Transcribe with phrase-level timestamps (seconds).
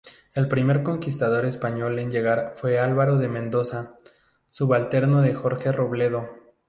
[0.33, 3.95] El primer conquistador español en llegar fue Álvaro de Mendoza,
[4.49, 6.27] subalterno de Jorge Robledo.